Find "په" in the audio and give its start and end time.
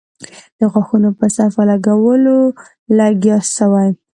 1.19-1.25